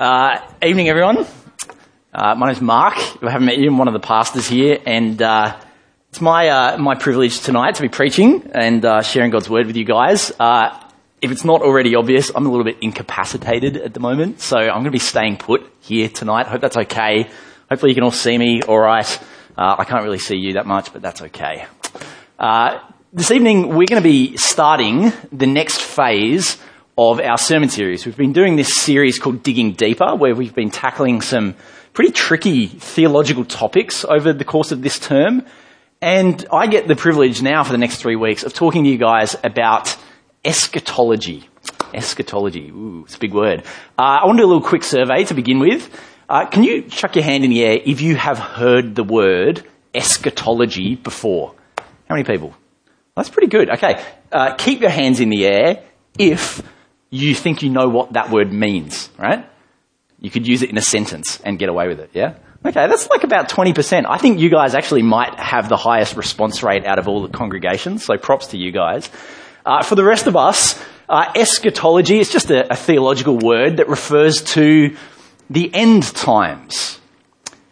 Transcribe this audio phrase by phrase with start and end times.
[0.00, 1.26] Uh, evening, everyone.
[2.10, 2.94] Uh, my name's Mark.
[3.22, 5.60] I haven't met you, I'm one of the pastors here, and uh,
[6.08, 9.76] it's my uh, my privilege tonight to be preaching and uh, sharing God's word with
[9.76, 10.32] you guys.
[10.40, 10.70] Uh,
[11.20, 14.72] if it's not already obvious, I'm a little bit incapacitated at the moment, so I'm
[14.72, 16.46] going to be staying put here tonight.
[16.46, 17.28] Hope that's okay.
[17.68, 19.20] Hopefully, you can all see me all right.
[19.58, 21.66] I can't really see you that much, but that's okay.
[23.12, 26.56] this evening, we're going to be starting the next phase
[26.98, 28.04] of our sermon series.
[28.04, 31.54] We've been doing this series called Digging Deeper, where we've been tackling some
[31.92, 35.44] pretty tricky theological topics over the course of this term.
[36.02, 38.98] And I get the privilege now for the next three weeks of talking to you
[38.98, 39.96] guys about
[40.44, 41.48] eschatology.
[41.92, 42.70] Eschatology.
[42.70, 43.64] Ooh, it's a big word.
[43.98, 45.90] Uh, I want to do a little quick survey to begin with.
[46.28, 49.64] Uh, can you chuck your hand in the air if you have heard the word
[49.94, 51.54] eschatology before?
[52.08, 52.54] How many people?
[53.16, 53.68] That's pretty good.
[53.68, 54.02] Okay.
[54.32, 55.82] Uh, keep your hands in the air
[56.18, 56.62] if
[57.10, 59.44] you think you know what that word means, right?
[60.20, 62.34] You could use it in a sentence and get away with it, yeah?
[62.64, 64.04] Okay, that's like about 20%.
[64.06, 67.28] I think you guys actually might have the highest response rate out of all the
[67.28, 69.08] congregations, so props to you guys.
[69.64, 73.88] Uh, for the rest of us, uh, eschatology is just a, a, theological word that
[73.88, 74.94] refers to
[75.48, 77.00] the end times.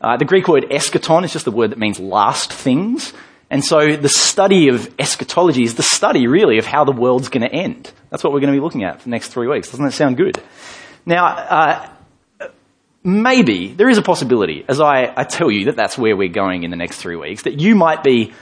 [0.01, 3.13] Uh, the Greek word eschaton is just the word that means last things.
[3.51, 7.49] And so the study of eschatology is the study, really, of how the world's going
[7.49, 7.91] to end.
[8.11, 9.71] That's what we're going to be looking at for the next three weeks.
[9.71, 10.43] Doesn't that sound good?
[11.07, 11.89] Now, uh,
[13.03, 16.65] maybe there is a possibility, as I, I tell you that that's where we're going
[16.65, 18.35] in the next three weeks, that you might be,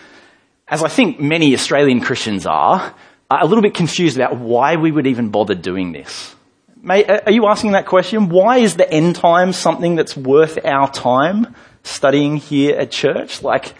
[0.66, 2.92] as I think many Australian Christians are,
[3.30, 6.34] a little bit confused about why we would even bother doing this.
[6.82, 8.28] May, are you asking that question?
[8.28, 13.42] Why is the end time something that's worth our time studying here at church?
[13.42, 13.74] Like,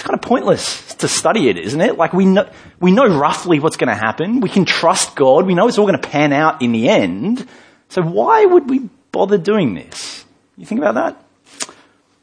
[0.00, 1.98] it's kind of pointless to study it, isn't it?
[1.98, 2.48] Like we know,
[2.80, 4.40] we know roughly what's going to happen.
[4.40, 5.44] We can trust God.
[5.44, 7.46] We know it's all going to pan out in the end.
[7.90, 10.24] So why would we bother doing this?
[10.56, 11.22] You think about that?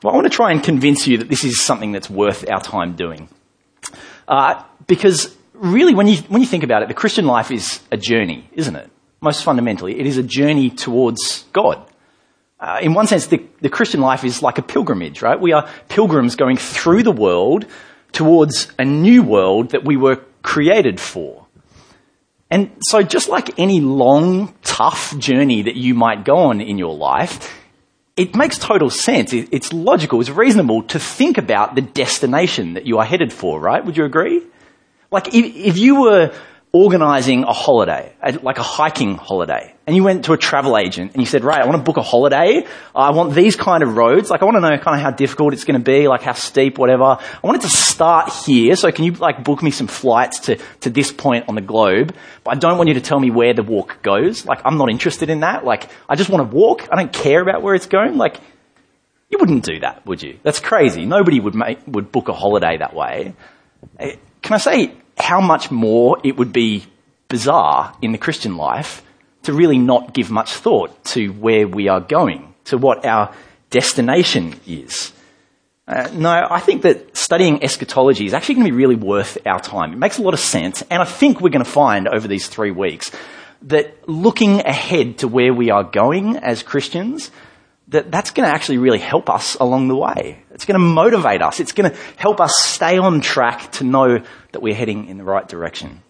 [0.02, 2.61] Well, I want to try and convince you that this is something that's worth our
[2.61, 3.30] time doing.
[4.28, 7.97] Uh, because really, when you, when you think about it, the Christian life is a
[7.97, 8.90] journey, isn't it?
[9.22, 11.88] Most fundamentally, it is a journey towards God.
[12.59, 15.40] Uh, in one sense, the, the Christian life is like a pilgrimage, right?
[15.40, 17.66] We are pilgrims going through the world
[18.12, 21.45] towards a new world that we were created for.
[22.50, 26.95] And so just like any long, tough journey that you might go on in your
[26.95, 27.53] life,
[28.16, 29.34] it makes total sense.
[29.34, 33.85] It's logical, it's reasonable to think about the destination that you are headed for, right?
[33.85, 34.41] Would you agree?
[35.12, 36.34] Like if, if you were
[36.72, 41.22] organizing a holiday, like a hiking holiday, and you went to a travel agent and
[41.22, 42.68] you said, right, I want to book a holiday.
[42.94, 44.30] I want these kind of roads.
[44.30, 46.34] Like, I want to know kind of how difficult it's going to be, like how
[46.34, 47.03] steep, whatever.
[47.06, 48.75] I want it to start here.
[48.75, 52.14] So can you like book me some flights to, to this point on the globe?
[52.44, 54.46] But I don't want you to tell me where the walk goes.
[54.46, 55.64] Like, I'm not interested in that.
[55.64, 56.90] Like, I just want to walk.
[56.92, 58.18] I don't care about where it's going.
[58.18, 58.42] Like,
[59.30, 60.38] you wouldn't do that, would you?
[60.44, 61.06] That's crazy.
[61.06, 63.36] Nobody would make, would book a holiday that way.
[64.00, 66.84] Eh, can I say how much more it would be
[67.30, 69.02] bizarre in the Christian life
[69.47, 73.34] to really not give much thought to where we are going, to what our
[73.69, 75.13] destination is.
[75.88, 79.62] Uh, no, I think that studying eschatology is actually going to be really worth our
[79.62, 79.94] time.
[79.94, 82.50] It makes a lot of sense, and I think we're going to find over these
[82.50, 83.09] three weeks
[83.62, 87.31] that looking ahead to where we are going as Christians,
[87.88, 90.44] that that's going to actually really help us along the way.
[90.52, 91.62] It's going to motivate us.
[91.62, 94.19] It's going to help us stay on track to know
[94.52, 96.03] that we're heading in the right direction.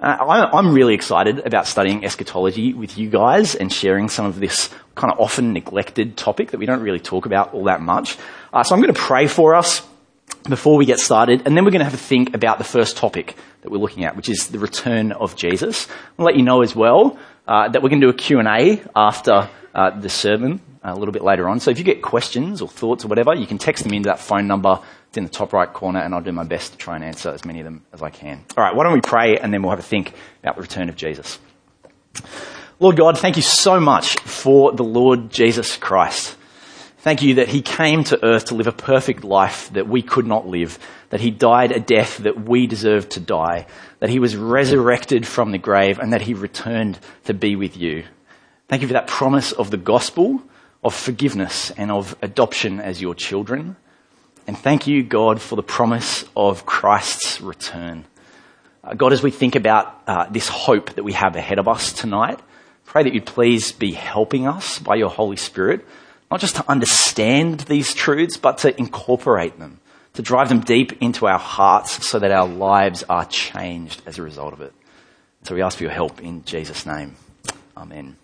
[0.00, 4.38] Uh, I, am really excited about studying eschatology with you guys and sharing some of
[4.38, 8.16] this kind of often neglected topic that we don't really talk about all that much.
[8.52, 9.84] Uh, so I'm going to pray for us
[10.48, 12.96] before we get started, and then we're going to have a think about the first
[12.96, 15.88] topic that we're looking at, which is the return of Jesus.
[16.16, 19.50] I'll let you know as well uh, that we're going to do a Q&A after
[19.74, 21.60] uh, the sermon a little bit later on.
[21.60, 24.20] So if you get questions or thoughts or whatever, you can text them into that
[24.20, 24.80] phone number.
[25.08, 27.30] It's in the top right corner, and I'll do my best to try and answer
[27.30, 28.44] as many of them as I can.
[28.56, 30.12] All right, why don't we pray, and then we'll have a think
[30.42, 31.38] about the return of Jesus.
[32.80, 36.36] Lord God, thank you so much for the Lord Jesus Christ.
[36.98, 40.26] Thank you that he came to earth to live a perfect life that we could
[40.26, 40.78] not live,
[41.10, 43.66] that he died a death that we deserved to die,
[44.00, 48.04] that he was resurrected from the grave, and that he returned to be with you.
[48.68, 50.42] Thank you for that promise of the gospel
[50.82, 53.76] of forgiveness and of adoption as your children.
[54.46, 58.06] And thank you, God, for the promise of Christ's return.
[58.82, 61.92] Uh, God, as we think about uh, this hope that we have ahead of us
[61.92, 62.40] tonight,
[62.86, 65.84] pray that you'd please be helping us by your Holy Spirit,
[66.30, 69.80] not just to understand these truths, but to incorporate them,
[70.14, 74.22] to drive them deep into our hearts so that our lives are changed as a
[74.22, 74.72] result of it.
[75.42, 77.16] So we ask for your help in Jesus' name.
[77.76, 78.16] Amen.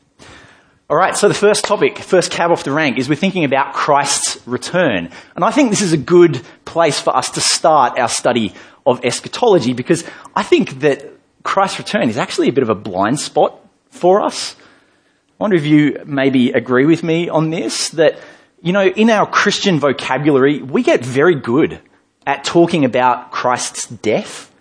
[0.90, 3.72] All right, so the first topic, first cab off the rank, is we're thinking about
[3.72, 5.08] Christ's return.
[5.34, 8.52] And I think this is a good place for us to start our study
[8.84, 10.04] of eschatology because
[10.36, 11.10] I think that
[11.42, 13.58] Christ's return is actually a bit of a blind spot
[13.88, 14.56] for us.
[15.40, 18.19] I wonder if you maybe agree with me on this, that,
[18.60, 21.81] you know, in our Christian vocabulary, we get very good
[22.26, 24.52] at talking about Christ's death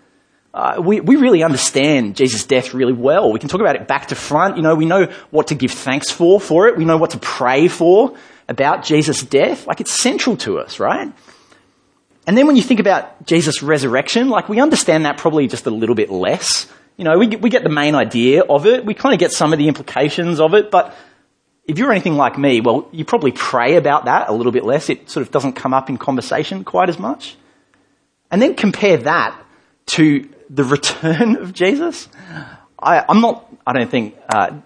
[0.54, 3.32] uh, we, we really understand Jesus' death really well.
[3.32, 4.56] We can talk about it back to front.
[4.56, 6.76] You know, we know what to give thanks for for it.
[6.76, 8.16] We know what to pray for
[8.48, 9.66] about Jesus' death.
[9.66, 11.12] Like it's central to us, right?
[12.28, 15.70] And then when you think about Jesus' resurrection, like we understand that probably just a
[15.70, 16.68] little bit less.
[16.96, 18.84] You know, we get, we get the main idea of it.
[18.84, 20.94] We kind of get some of the implications of it, but
[21.66, 24.88] if you're anything like me, well, you probably pray about that a little bit less.
[24.88, 27.36] It sort of doesn't come up in conversation quite as much.
[28.30, 29.40] And then compare that
[29.86, 32.08] to the return of Jesus.
[32.78, 34.58] I, am not, I don't think, uh,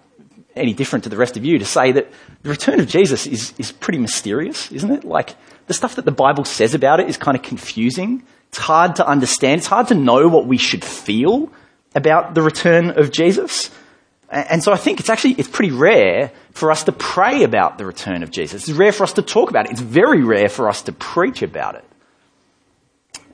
[0.55, 2.11] any different to the rest of you to say that
[2.43, 5.03] the return of Jesus is, is pretty mysterious, isn't it?
[5.03, 5.35] Like,
[5.67, 8.23] the stuff that the Bible says about it is kind of confusing.
[8.49, 9.59] It's hard to understand.
[9.59, 11.51] It's hard to know what we should feel
[11.93, 13.69] about the return of Jesus.
[14.31, 17.85] And so I think it's actually, it's pretty rare for us to pray about the
[17.85, 18.67] return of Jesus.
[18.67, 19.71] It's rare for us to talk about it.
[19.71, 21.85] It's very rare for us to preach about it.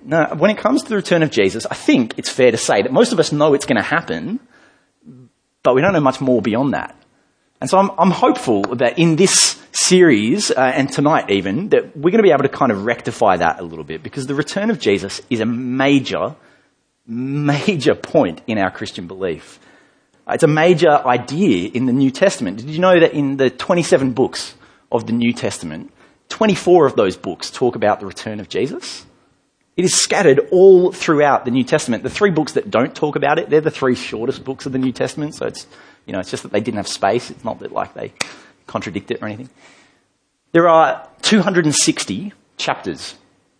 [0.05, 2.83] Now, when it comes to the return of Jesus, I think it's fair to say
[2.83, 4.39] that most of us know it's going to happen,
[5.63, 6.95] but we don't know much more beyond that.
[7.59, 12.11] And so I'm, I'm hopeful that in this series, uh, and tonight even, that we're
[12.11, 14.69] going to be able to kind of rectify that a little bit because the return
[14.69, 16.35] of Jesus is a major,
[17.07, 19.59] major point in our Christian belief.
[20.27, 22.57] It's a major idea in the New Testament.
[22.57, 24.53] Did you know that in the 27 books
[24.91, 25.91] of the New Testament,
[26.29, 29.05] 24 of those books talk about the return of Jesus?
[29.77, 32.03] It is scattered all throughout the New Testament.
[32.03, 34.77] The three books that don't talk about it, they're the three shortest books of the
[34.77, 35.35] New Testament.
[35.35, 35.67] So it's,
[36.05, 37.29] you know, it's just that they didn't have space.
[37.29, 38.13] It's not that like they
[38.67, 39.49] contradict it or anything.
[40.53, 43.15] There are 260 chapters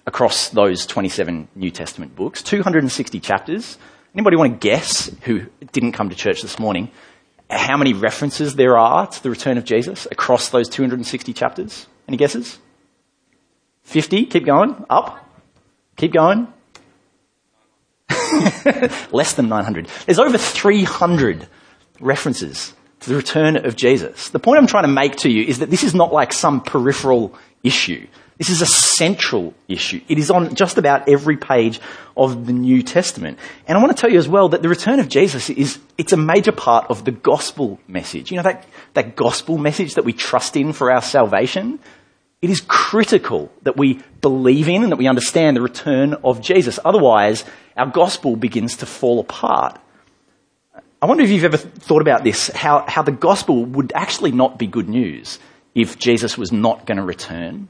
[0.06, 2.42] across those 27 New Testament books.
[2.44, 3.78] 260 chapters.
[4.14, 6.90] Anybody want to guess who didn't come to church this morning?
[7.50, 11.88] How many references there are to the return of Jesus across those 260 chapters?
[12.08, 12.58] Any guesses?
[13.84, 14.28] 50?
[14.28, 14.86] Keep going.
[14.90, 15.25] Up?
[15.98, 16.48] Keep going.
[19.12, 19.88] Less than 900.
[20.06, 21.48] There's over 300
[22.00, 24.30] references to the return of Jesus.
[24.30, 26.62] The point I'm trying to make to you is that this is not like some
[26.62, 27.34] peripheral
[27.64, 28.08] issue.
[28.38, 30.02] This is a central issue.
[30.10, 31.80] It is on just about every page
[32.18, 33.40] of the New Testament.
[33.66, 36.12] And I want to tell you as well that the return of Jesus is, it's
[36.12, 38.32] a major part of the gospel message.
[38.32, 41.80] You know, that, that gospel message that we trust in for our salvation?
[42.42, 46.80] It is critical that we believe in and that we understand the return of Jesus.
[46.86, 47.44] Otherwise,
[47.76, 49.80] our gospel begins to fall apart.
[51.02, 54.58] I wonder if you've ever thought about this, how, how the gospel would actually not
[54.58, 55.40] be good news
[55.74, 57.68] if Jesus was not going to return.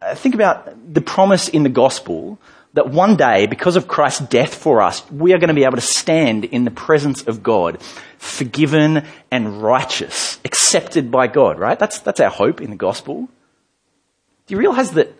[0.00, 2.38] Uh, think about the promise in the gospel
[2.74, 5.76] that one day, because of Christ's death for us, we are going to be able
[5.76, 7.82] to stand in the presence of God,
[8.18, 11.78] forgiven and righteous, accepted by God, right?
[11.78, 13.28] That's, that's our hope in the gospel.
[14.48, 15.14] Do you realize that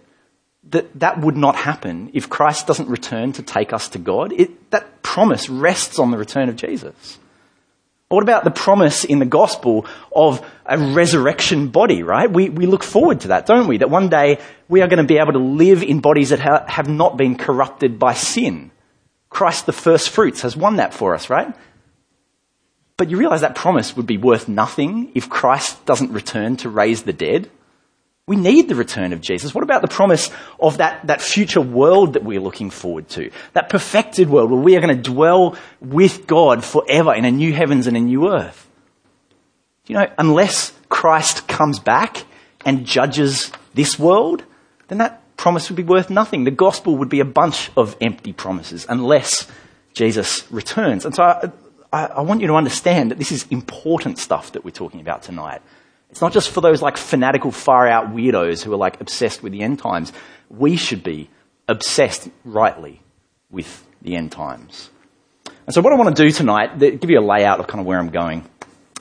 [0.71, 4.33] that, that would not happen if Christ doesn't return to take us to God?
[4.33, 7.19] It, that promise rests on the return of Jesus.
[8.09, 12.31] What about the promise in the gospel of a resurrection body, right?
[12.31, 13.79] We, we look forward to that, don't we?
[13.79, 16.65] That one day we are going to be able to live in bodies that ha-
[16.67, 18.71] have not been corrupted by sin.
[19.29, 21.55] Christ, the first fruits, has won that for us, right?
[22.97, 27.03] But you realize that promise would be worth nothing if Christ doesn't return to raise
[27.03, 27.51] the dead.
[28.29, 29.55] We need the return of Jesus.
[29.55, 30.31] What about the promise
[30.61, 33.31] of that, that future world that we're looking forward to?
[33.55, 37.55] That perfected world where we are going to dwell with God forever in a new
[37.55, 38.69] heavens and a new earth.
[39.87, 42.27] You know, unless Christ comes back
[42.67, 44.45] and judges this world,
[44.89, 46.45] then that promise would be worth nothing.
[46.45, 49.49] The gospel would be a bunch of empty promises unless
[49.95, 51.07] Jesus returns.
[51.07, 51.51] And so I,
[51.91, 55.23] I, I want you to understand that this is important stuff that we're talking about
[55.23, 55.63] tonight.
[56.11, 59.53] It's not just for those like fanatical, far out weirdos who are like obsessed with
[59.53, 60.13] the end times.
[60.49, 61.31] We should be
[61.69, 63.03] obsessed rightly
[63.51, 64.91] with the end times.
[65.67, 67.87] And so what I want to do tonight, give you a layout of kind of
[67.87, 68.49] where I'm going.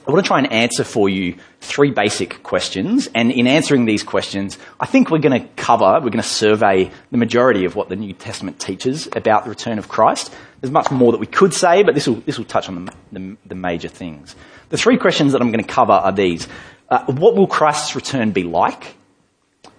[0.08, 3.10] I want to try and answer for you three basic questions.
[3.14, 6.92] And in answering these questions, I think we're going to cover, we're going to survey
[7.12, 10.34] the majority of what the New Testament teaches about the return of Christ.
[10.62, 12.94] There's much more that we could say, but this will, this will touch on the,
[13.12, 14.34] the, the major things.
[14.70, 16.48] The three questions that I'm going to cover are these.
[16.90, 18.96] Uh, what will Christ's return be like?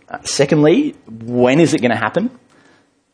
[0.09, 2.31] Uh, secondly, when is it going to happen?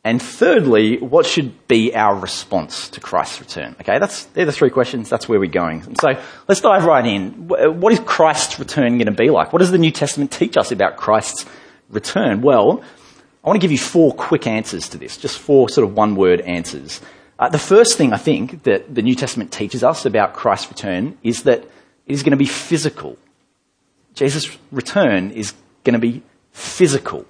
[0.07, 3.75] And thirdly, what should be our response to Christ's return?
[3.81, 5.09] Okay, that's, they're the three questions.
[5.09, 5.81] That's where we're going.
[5.83, 7.49] And so let's dive right in.
[7.49, 9.53] What is Christ's return going to be like?
[9.53, 11.47] What does the New Testament teach us about Christ's
[11.89, 12.43] return?
[12.43, 12.83] Well,
[13.43, 16.17] I want to give you four quick answers to this, just four sort of one
[16.17, 17.01] word answers.
[17.39, 21.17] Uh, the first thing I think that the New Testament teaches us about Christ's return
[21.23, 23.17] is that it is going to be physical.
[24.15, 25.55] Jesus' return is
[25.85, 27.27] going to be physical.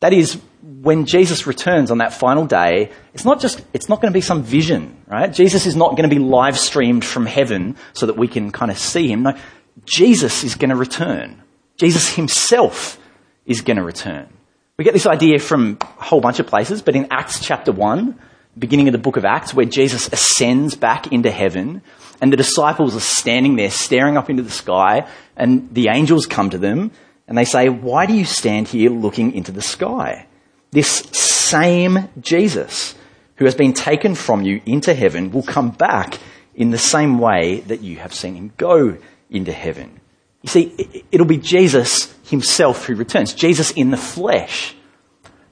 [0.00, 4.12] That is, when Jesus returns on that final day, it's not just, it's not going
[4.12, 5.32] to be some vision, right?
[5.32, 8.70] Jesus is not going to be live streamed from heaven so that we can kind
[8.70, 9.22] of see him.
[9.22, 9.36] No,
[9.84, 11.42] Jesus is going to return.
[11.76, 12.98] Jesus himself
[13.46, 14.28] is going to return.
[14.76, 18.18] We get this idea from a whole bunch of places, but in Acts chapter 1,
[18.58, 21.82] beginning of the book of Acts, where Jesus ascends back into heaven,
[22.20, 26.50] and the disciples are standing there staring up into the sky, and the angels come
[26.50, 26.90] to them,
[27.28, 30.26] and they say, Why do you stand here looking into the sky?
[30.70, 32.94] This same Jesus
[33.36, 36.18] who has been taken from you into heaven will come back
[36.54, 38.96] in the same way that you have seen him go
[39.30, 40.00] into heaven.
[40.42, 44.75] You see, it'll be Jesus himself who returns, Jesus in the flesh.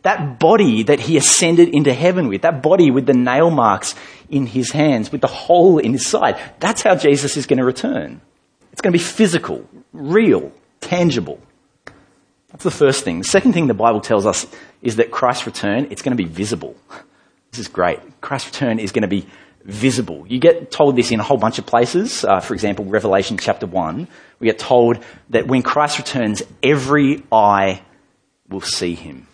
[0.05, 3.95] That body that he ascended into heaven with, that body with the nail marks
[4.29, 7.65] in his hands, with the hole in his side, that's how Jesus is going to
[7.65, 8.21] return.
[8.71, 11.41] It's going to be physical, real, tangible.
[12.51, 13.19] That's the first thing.
[13.19, 14.47] The second thing the Bible tells us
[14.83, 16.77] is that Christ's return, it's going to be visible.
[17.51, 17.99] This is great.
[18.21, 19.27] Christ's return is going to be
[19.65, 20.27] visible.
[20.29, 22.25] You get told this in a whole bunch of places.
[22.25, 24.07] Uh, for example, Revelation chapter 1,
[24.39, 27.81] we get told that when Christ returns, every eye
[28.51, 29.27] will see him.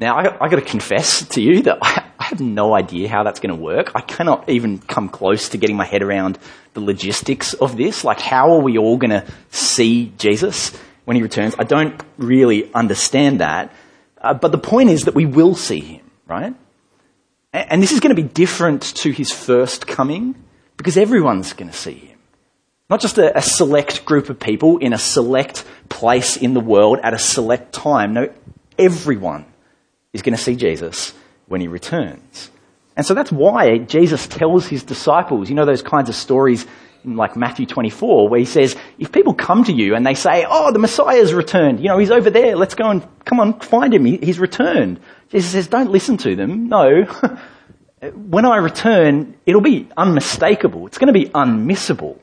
[0.00, 3.22] Now, I, I got to confess to you that I, I have no idea how
[3.22, 3.92] that's going to work.
[3.94, 6.38] I cannot even come close to getting my head around
[6.74, 8.02] the logistics of this.
[8.02, 10.76] Like, how are we all going to see Jesus?
[11.10, 11.56] when he returns.
[11.58, 13.72] I don't really understand that.
[14.20, 16.54] Uh, but the point is that we will see him, right?
[17.52, 20.36] And, and this is going to be different to his first coming
[20.76, 22.18] because everyone's going to see him.
[22.88, 27.00] Not just a, a select group of people in a select place in the world
[27.02, 28.14] at a select time.
[28.14, 28.32] No,
[28.78, 29.46] everyone
[30.12, 31.14] is going to see Jesus
[31.46, 32.50] when he returns.
[32.96, 36.66] And so that's why Jesus tells his disciples, you know, those kinds of stories
[37.04, 40.44] in like Matthew 24, where he says, if people come to you and they say,
[40.48, 43.94] oh, the Messiah's returned, you know, he's over there, let's go and come on, find
[43.94, 45.00] him, he's returned.
[45.30, 46.68] Jesus says, don't listen to them.
[46.68, 47.04] No.
[48.14, 50.86] when I return, it'll be unmistakable.
[50.86, 52.18] It's going to be unmissable.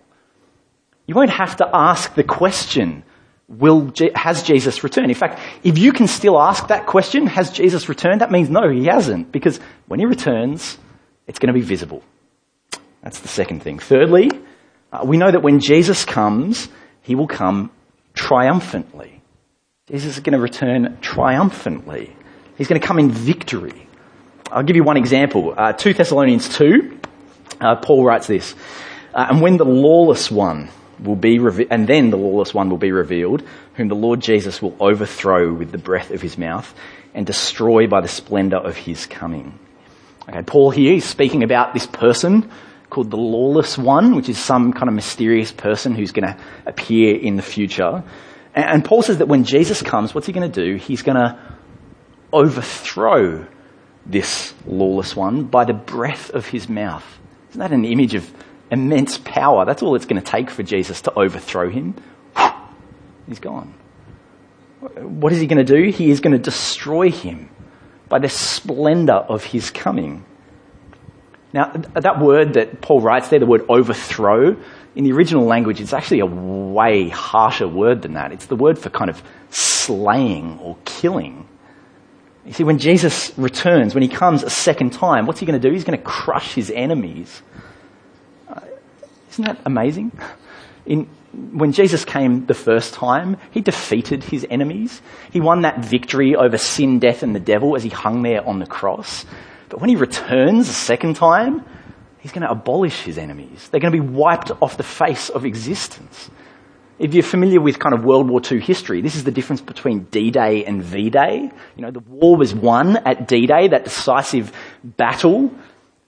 [1.06, 3.03] You won't have to ask the question,
[3.48, 5.10] will, has Jesus returned?
[5.10, 8.22] In fact, if you can still ask that question, has Jesus returned?
[8.22, 9.32] That means no, he hasn't.
[9.32, 10.77] Because when he returns,
[11.27, 12.04] it's going to be visible.
[13.01, 13.80] That's the second thing.
[13.80, 14.32] Thirdly,
[14.92, 16.68] uh, we know that when Jesus comes,
[17.01, 17.72] he will come
[18.13, 19.22] triumphantly.
[19.88, 22.16] Jesus is going to return triumphantly.
[22.58, 23.88] He's going to come in victory.
[24.51, 25.54] I'll give you one example.
[25.56, 27.00] Uh, 2 Thessalonians 2,
[27.62, 28.56] uh, Paul writes this.
[29.13, 31.38] Uh, and when the lawless one will be
[31.70, 33.44] and then the lawless one will be revealed,
[33.75, 36.74] whom the Lord Jesus will overthrow with the breath of his mouth
[37.13, 39.58] and destroy by the splendor of his coming.
[40.30, 42.51] Okay, Paul here is speaking about this person
[42.89, 47.16] called the Lawless One, which is some kind of mysterious person who's going to appear
[47.16, 48.04] in the future.
[48.54, 50.77] And, Paul says that when Jesus comes, what's he going to do?
[50.77, 51.39] He's going to
[52.34, 53.46] overthrow
[54.06, 57.06] this lawless one by the breath of his mouth.
[57.50, 58.32] Isn't that an image of
[58.71, 59.65] immense power?
[59.65, 61.95] That's all it's going to take for Jesus to overthrow him.
[63.27, 63.74] He's gone.
[64.79, 65.89] What is he going to do?
[65.89, 67.50] He is going to destroy him
[68.09, 70.24] by the splendor of his coming.
[71.53, 74.55] Now, that word that Paul writes there, the word overthrow,
[74.95, 78.31] in the original language, it's actually a way harsher word than that.
[78.31, 81.47] It's the word for kind of slaying or killing.
[82.45, 85.67] You see, when Jesus returns, when he comes a second time, what's he going to
[85.67, 85.74] do?
[85.74, 87.41] He's going to crush his enemies.
[89.38, 90.12] Isn't that amazing?
[90.88, 91.08] In,
[91.53, 95.00] when Jesus came the first time, he defeated his enemies.
[95.32, 98.58] He won that victory over sin, death, and the devil as he hung there on
[98.58, 99.27] the cross.
[99.70, 101.63] But when he returns a second time,
[102.17, 103.70] he's going to abolish his enemies.
[103.70, 106.32] They're going to be wiped off the face of existence.
[106.98, 110.06] If you're familiar with kind of World War II history, this is the difference between
[110.06, 111.51] D-Day and V-Day.
[111.75, 114.51] You know, the war was won at D-Day, that decisive
[114.84, 115.51] battle,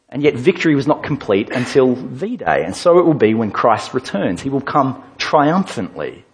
[0.09, 2.63] and yet victory was not complete until V-Day.
[2.65, 4.41] And so it will be when Christ returns.
[4.41, 6.25] He will come triumphantly.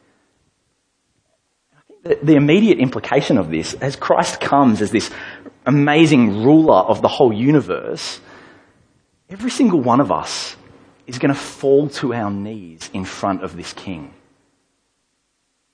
[1.76, 5.12] I think that the immediate implication of this, as Christ comes as this
[5.66, 8.22] amazing ruler of the whole universe,
[9.30, 10.56] every single one of us
[11.06, 14.14] is going to fall to our knees in front of this king.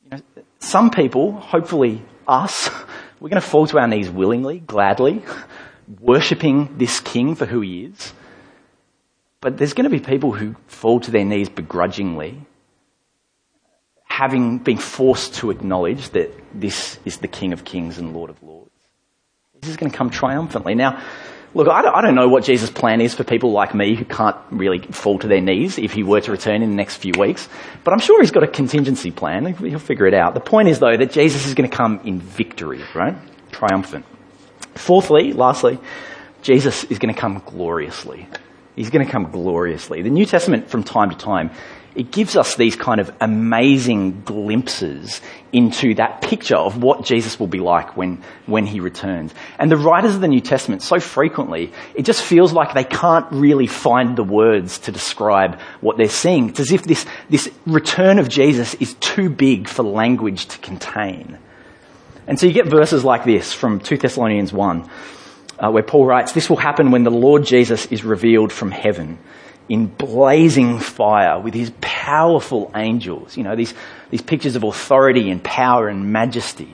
[0.04, 0.22] You know,
[0.60, 2.70] some people, hopefully us,
[3.22, 5.22] We're going to fall to our knees willingly, gladly,
[6.00, 8.14] worshipping this king for who he is.
[9.42, 12.42] But there's going to be people who fall to their knees begrudgingly,
[14.06, 18.42] having been forced to acknowledge that this is the King of Kings and Lord of
[18.44, 18.70] Lords.
[19.60, 20.76] This is going to come triumphantly.
[20.76, 21.02] Now,
[21.56, 24.80] look, I don't, know what Jesus' plan is for people like me who can't really
[24.80, 27.50] fall to their knees if he were to return in the next few weeks,
[27.84, 29.46] but I'm sure he's got a contingency plan.
[29.56, 30.36] He'll figure it out.
[30.36, 33.16] The point is, though, that Jesus is going to come in victory, right?
[33.52, 34.06] Triumphant.
[34.76, 35.80] Fourthly, lastly,
[36.42, 38.28] Jesus is going to come gloriously.
[38.76, 40.02] He's going to come gloriously.
[40.02, 41.52] The New Testament, from time to time,
[41.94, 45.20] it gives us these kind of amazing glimpses
[45.52, 49.34] into that picture of what Jesus will be like when, when he returns.
[49.60, 53.30] And the writers of the New Testament, so frequently, it just feels like they can't
[53.32, 56.50] really find the words to describe what they're seeing.
[56.50, 61.38] It's as if this, this return of Jesus is too big for language to contain.
[62.32, 64.90] And so you get verses like this from 2 Thessalonians 1
[65.60, 69.20] uh, where Paul writes, This will happen when the Lord Jesus is revealed from heaven
[69.68, 73.36] in blazing fire with his powerful angels.
[73.36, 73.74] You know, these,
[74.12, 76.74] these pictures of authority and power and majesty.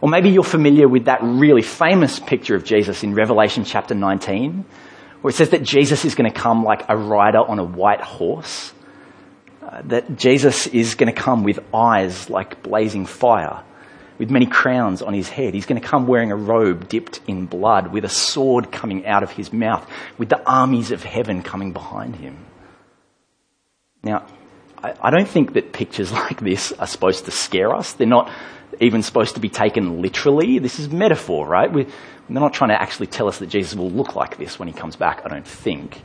[0.00, 4.64] Or maybe you're familiar with that really famous picture of Jesus in Revelation chapter 19,
[5.20, 8.02] where it says that Jesus is going to come like a rider on a white
[8.02, 8.72] horse.
[9.60, 13.64] Uh, that Jesus is going to come with eyes like blazing fire
[14.18, 15.54] with many crowns on his head.
[15.54, 19.22] He's going to come wearing a robe dipped in blood, with a sword coming out
[19.22, 22.38] of his mouth, with the armies of heaven coming behind him.
[24.02, 24.26] Now,
[24.82, 27.94] I, don't think that pictures like this are supposed to scare us.
[27.94, 28.30] They're not
[28.80, 30.58] even supposed to be taken literally.
[30.58, 31.72] This is metaphor, right?
[31.72, 34.68] We're, they're not trying to actually tell us that Jesus will look like this when
[34.68, 36.00] he comes back, I don't think.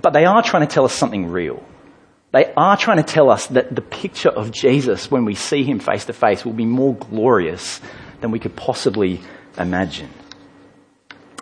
[0.00, 1.62] But they are trying to tell us something real.
[2.32, 5.80] They are trying to tell us that the picture of Jesus when we see him
[5.80, 7.80] face to face will be more glorious
[8.20, 9.20] than we could possibly
[9.58, 10.08] imagine.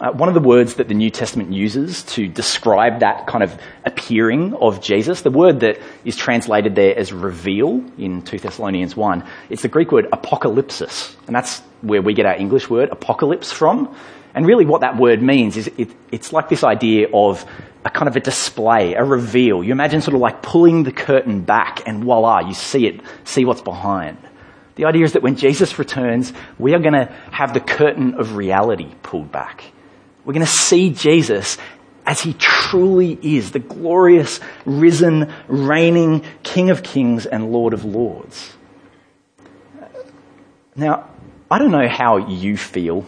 [0.01, 3.59] Uh, one of the words that the New Testament uses to describe that kind of
[3.85, 9.25] appearing of Jesus, the word that is translated there as reveal in 2 Thessalonians 1,
[9.51, 11.17] it's the Greek word apocalypsis.
[11.27, 13.95] And that's where we get our English word apocalypse from.
[14.35, 17.45] And really what that word means is it, it's like this idea of
[17.85, 19.65] a kind of a display, a reveal.
[19.65, 23.45] You imagine sort of like pulling the curtain back and voila, you see it, see
[23.45, 24.19] what's behind.
[24.75, 28.37] The idea is that when Jesus returns, we are going to have the curtain of
[28.37, 29.65] reality pulled back.
[30.25, 31.59] We're going to see Jesus
[32.07, 38.55] as he truly is, the glorious, risen, reigning King of kings and Lord of lords.
[40.75, 41.11] Now,
[41.51, 43.05] I don't know how you feel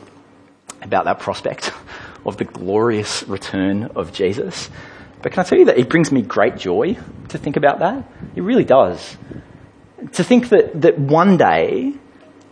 [0.83, 1.73] about that prospect
[2.27, 4.71] of the glorious return of Jesus.
[5.23, 6.97] But can I tell you that it brings me great joy
[7.29, 8.11] to think about that?
[8.35, 9.17] It really does.
[10.15, 11.93] To think that, that one day,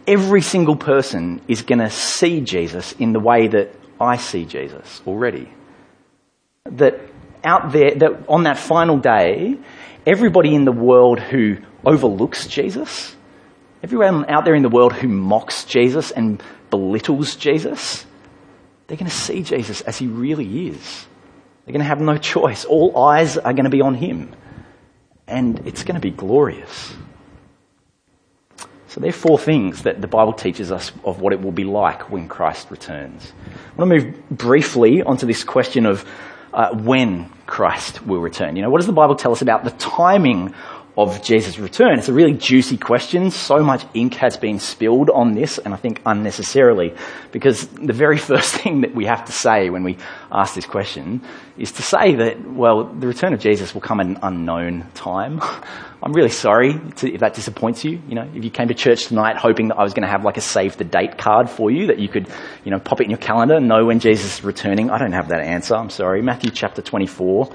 [0.07, 5.03] every single person is going to see Jesus in the way that I see Jesus
[5.07, 5.51] already.
[6.65, 7.01] That
[7.45, 9.57] out there, that on that final day,
[10.07, 13.17] everybody in the world who overlooks Jesus,
[13.83, 18.05] everyone out there in the world who mocks Jesus and belittles Jesus,
[18.89, 21.07] they're going to see Jesus as he really is.
[21.65, 22.65] They're going to have no choice.
[22.65, 24.35] All eyes are going to be on him.
[25.27, 26.95] And it's going to be glorious.
[28.89, 31.65] So there are four things that the Bible teaches us of what it will be
[31.65, 33.35] like when Christ returns.
[33.47, 36.07] I want to move briefly onto this question of
[36.55, 38.57] uh, when Christ will return.
[38.57, 40.55] You know, what does the Bible tell us about the timing
[40.99, 41.99] of Jesus' return?
[41.99, 43.31] It's a really juicy question.
[43.31, 46.93] So much ink has been spilled on this, and I think unnecessarily,
[47.31, 49.97] because the very first thing that we have to say when we
[50.33, 51.23] ask this question
[51.57, 55.41] is to say that, well, the return of Jesus will come at an unknown time.
[56.03, 58.01] I'm really sorry to, if that disappoints you.
[58.09, 60.25] You know, if you came to church tonight hoping that I was going to have
[60.25, 62.29] like a save the date card for you that you could,
[62.65, 65.13] you know, pop it in your calendar and know when Jesus is returning, I don't
[65.13, 65.75] have that answer.
[65.75, 66.23] I'm sorry.
[66.23, 67.53] Matthew chapter 24.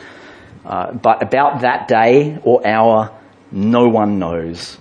[0.66, 3.18] Uh, but about that day or hour,
[3.54, 4.78] no one knows,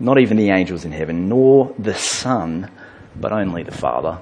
[0.00, 2.70] not even the angels in heaven, nor the Son,
[3.14, 4.18] but only the Father.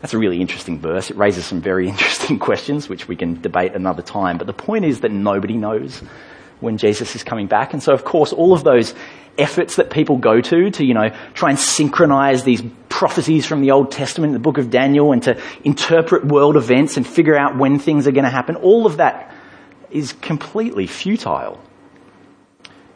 [0.00, 1.10] That's a really interesting verse.
[1.10, 4.38] It raises some very interesting questions, which we can debate another time.
[4.38, 6.02] But the point is that nobody knows
[6.60, 7.74] when Jesus is coming back.
[7.74, 8.94] And so, of course, all of those
[9.36, 13.72] efforts that people go to to, you know, try and synchronize these prophecies from the
[13.72, 17.78] Old Testament, the book of Daniel, and to interpret world events and figure out when
[17.78, 19.34] things are going to happen, all of that
[19.90, 21.60] is completely futile.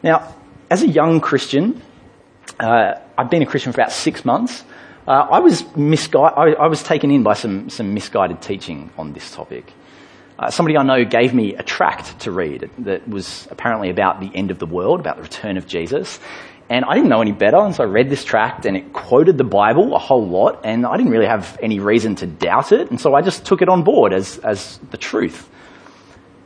[0.03, 0.35] Now,
[0.69, 1.81] as a young Christian,
[2.59, 4.63] uh, I've been a Christian for about six months.
[5.07, 6.37] Uh, I was misguided.
[6.37, 9.71] I, I, was taken in by some, some misguided teaching on this topic.
[10.37, 14.29] Uh, somebody I know gave me a tract to read that was apparently about the
[14.35, 16.19] end of the world, about the return of Jesus.
[16.69, 19.37] And I didn't know any better, and so I read this tract and it quoted
[19.37, 22.91] the Bible a whole lot, and I didn't really have any reason to doubt it,
[22.91, 25.49] and so I just took it on board as, as the truth.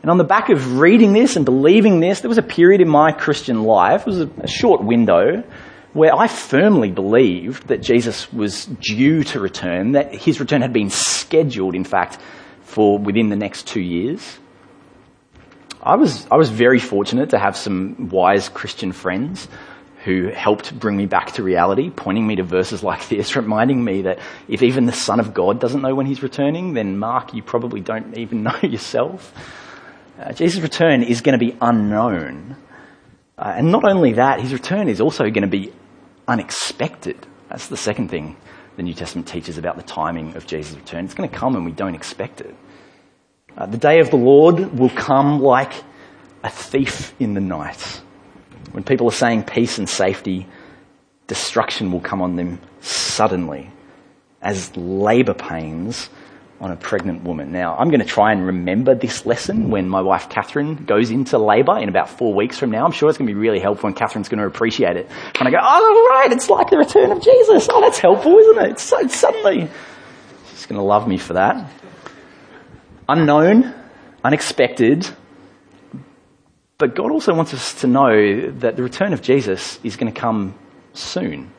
[0.01, 2.89] And on the back of reading this and believing this, there was a period in
[2.89, 5.43] my Christian life, it was a, short window,
[5.93, 10.89] where I firmly believed that Jesus was due to return, that his return had been
[10.89, 12.17] scheduled, in fact,
[12.61, 14.39] for within the next two years.
[15.83, 19.47] I was, I was very fortunate to have some wise Christian friends
[20.03, 24.03] who helped bring me back to reality, pointing me to verses like this, reminding me
[24.03, 27.43] that if even the Son of God doesn't know when he's returning, then Mark, you
[27.43, 29.31] probably don't even know yourself.
[30.21, 32.55] Uh, Jesus' return is going to be unknown.
[33.37, 35.73] Uh, and not only that, his return is also going to be
[36.27, 37.17] unexpected.
[37.49, 38.35] That's the second thing
[38.77, 41.05] the New Testament teaches about the timing of Jesus' return.
[41.05, 42.55] It's going to come when we don't expect it.
[43.57, 45.73] Uh, the day of the Lord will come like
[46.43, 48.01] a thief in the night.
[48.71, 50.45] When people are saying peace and safety,
[51.25, 53.71] destruction will come on them suddenly
[54.41, 56.09] as labour pains
[56.61, 57.51] on a pregnant woman.
[57.51, 61.39] Now, I'm going to try and remember this lesson when my wife Catherine goes into
[61.39, 62.85] labour in about four weeks from now.
[62.85, 65.09] I'm sure it's going to be really helpful and Catherine's going to appreciate it.
[65.39, 67.67] When I go, oh, right, it's like the return of Jesus.
[67.69, 68.71] Oh, that's helpful, isn't it?
[68.73, 69.67] It's so suddenly.
[70.51, 71.67] She's going to love me for that.
[73.09, 73.73] Unknown,
[74.23, 75.09] unexpected,
[76.77, 80.19] but God also wants us to know that the return of Jesus is going to
[80.19, 80.53] come
[80.93, 81.51] soon.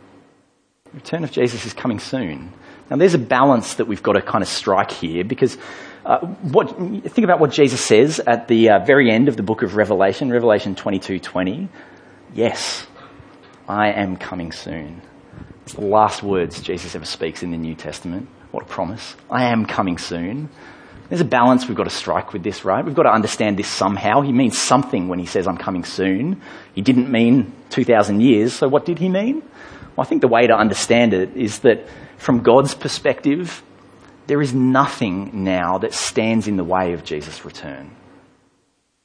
[0.84, 2.52] The return of Jesus is coming soon.
[2.90, 5.56] Now, there's a balance that we've got to kind of strike here because
[6.04, 9.62] uh, what, think about what Jesus says at the uh, very end of the book
[9.62, 11.68] of Revelation, Revelation 22:20.
[12.34, 12.86] Yes,
[13.68, 15.00] I am coming soon.
[15.64, 18.28] It's the last words Jesus ever speaks in the New Testament.
[18.50, 19.14] What a promise.
[19.30, 20.48] I am coming soon.
[21.08, 22.84] There's a balance we've got to strike with this, right?
[22.84, 24.22] We've got to understand this somehow.
[24.22, 26.40] He means something when he says, I'm coming soon.
[26.74, 29.42] He didn't mean 2,000 years, so what did he mean?
[29.94, 31.86] Well, I think the way to understand it is that
[32.22, 33.64] from God's perspective,
[34.28, 37.90] there is nothing now that stands in the way of Jesus' return.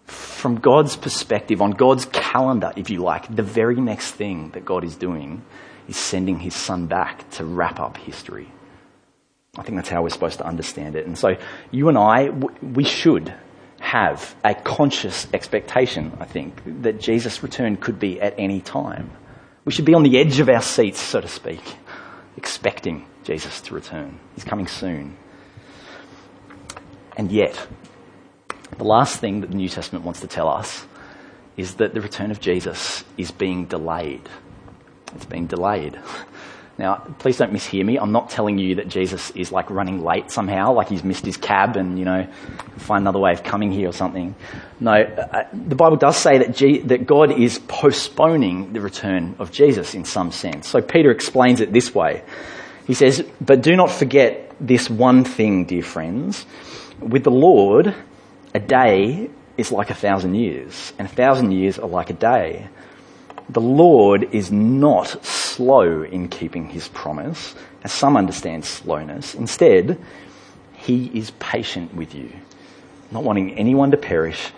[0.06, 4.84] From God's perspective, on God's calendar, if you like, the very next thing that God
[4.84, 5.41] is doing
[5.89, 8.51] is sending his son back to wrap up history.
[9.58, 11.08] I think that's how we're supposed to understand it.
[11.08, 11.38] And so
[11.71, 13.34] you and I, we should
[13.80, 19.10] have a conscious expectation, I think, that Jesus' return could be at any time.
[19.65, 21.63] We should be on the edge of our seats, so to speak,
[22.38, 24.19] expecting Jesus to return.
[24.36, 25.17] He's coming soon.
[27.17, 27.67] And yet,
[28.78, 30.86] the last thing that the New Testament wants to tell us
[31.58, 34.30] is that the return of Jesus is being delayed.
[35.15, 36.00] It's being delayed.
[36.77, 37.97] Now, please don't mishear me.
[37.97, 41.35] I'm not telling you that Jesus is like running late somehow, like he's missed his
[41.35, 42.27] cab and, you know,
[42.77, 44.35] find another way of coming here or something.
[44.79, 49.51] No, uh, the Bible does say that, G- that God is postponing the return of
[49.51, 50.67] Jesus in some sense.
[50.67, 52.23] So Peter explains it this way.
[52.85, 56.45] He says, But do not forget this one thing, dear friends.
[56.99, 57.95] With the Lord,
[58.53, 62.67] a day is like a thousand years, and a thousand years are like a day.
[63.49, 65.23] The Lord is not
[65.58, 69.34] slow in keeping his promise, as some understand slowness.
[69.34, 69.98] Instead,
[70.74, 72.32] he is patient with you,
[73.10, 74.52] not wanting anyone to perish,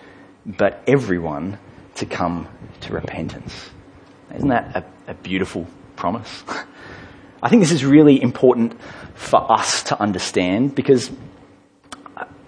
[0.44, 1.58] but everyone
[1.94, 2.46] to come
[2.82, 3.70] to repentance.
[4.36, 6.44] Isn't that a, a beautiful promise?
[7.42, 8.78] I think this is really important
[9.14, 11.10] for us to understand because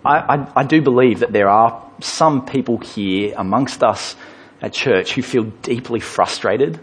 [0.04, 4.14] I, I, I do believe that there are some people here amongst us
[4.60, 6.78] at church who feel deeply frustrated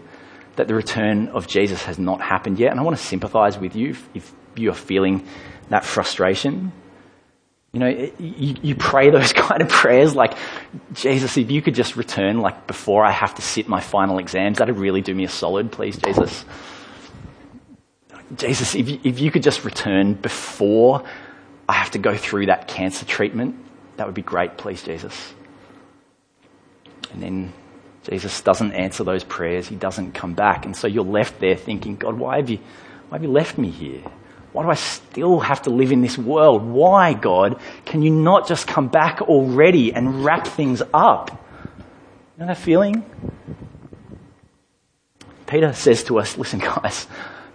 [0.60, 2.70] that the return of Jesus has not happened yet.
[2.70, 5.24] And I want to sympathize with you if, you are feeling
[5.70, 6.72] that frustration.
[7.72, 10.34] You know, you, you, pray those kind of prayers like,
[10.92, 14.58] Jesus, if you could just return like before I have to sit my final exams,
[14.58, 16.44] that'd really do me a solid, please, Jesus.
[18.36, 21.04] Jesus, if you, if you could just return before
[21.68, 23.56] I have to go through that cancer treatment,
[23.96, 25.32] that would be great, please, Jesus.
[27.12, 27.52] And then
[28.08, 29.68] Jesus doesn't answer those prayers.
[29.68, 30.64] He doesn't come back.
[30.64, 32.58] And so you're left there thinking, God, why have you,
[33.08, 34.02] why have you left me here?
[34.52, 36.62] Why do I still have to live in this world?
[36.62, 41.30] Why, God, can you not just come back already and wrap things up?
[42.36, 43.04] You know that feeling?
[45.46, 47.06] Peter says to us, listen, guys,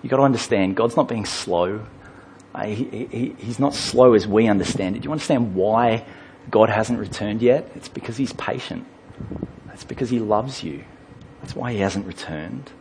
[0.02, 1.86] you've got to understand, God's not being slow.
[2.54, 5.02] Uh, he, he, he's not slow as we understand it.
[5.02, 6.06] Do you understand why
[6.50, 7.70] God hasn't returned yet?
[7.76, 8.86] It's because he's patient.
[9.76, 10.86] It's because he loves you.
[11.42, 12.72] That's why he hasn't returned.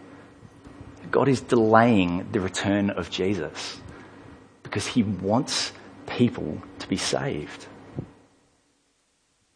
[1.11, 3.80] God is delaying the return of Jesus
[4.62, 5.72] because he wants
[6.07, 7.66] people to be saved.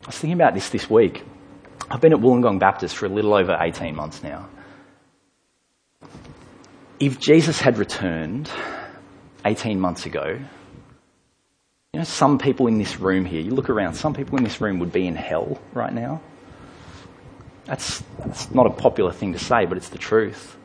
[0.03, 1.23] I was thinking about this this week.
[1.89, 4.49] I've been at Wollongong Baptist for a little over 18 months now.
[6.99, 8.51] if Jesus had returned
[9.45, 10.41] 18 months ago,
[11.93, 14.61] you know, some people in this room here, you look around, some people in this
[14.61, 16.21] room would be in hell right now.
[17.69, 20.57] That's, that's not a popular thing to say, but it's the truth.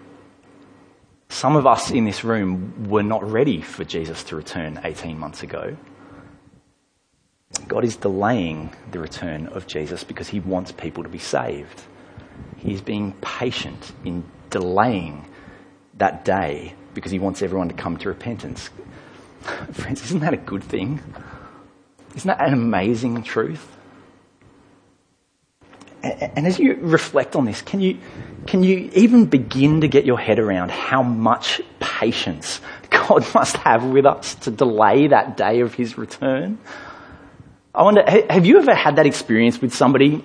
[1.27, 5.43] Some of us in this room were not ready for Jesus to return 18 months
[5.43, 5.75] ago.
[7.67, 11.81] God is delaying the return of Jesus because he wants people to be saved.
[12.57, 15.27] He is being patient in delaying
[15.95, 18.69] that day because he wants everyone to come to repentance.
[19.73, 21.01] Friends, isn't that a good thing?
[22.15, 23.72] Isn't that an amazing truth?
[26.03, 27.97] And as you reflect on this, can you,
[28.45, 33.85] can you even begin to get your head around how much patience God must have
[33.85, 36.57] with us to delay that day of his return?
[37.73, 40.23] I wonder, have you ever had that experience with somebody,